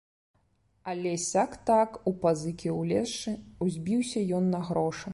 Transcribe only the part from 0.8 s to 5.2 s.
Але сяк-так, у пазыкі ўлезшы, узбіўся ён на грошы.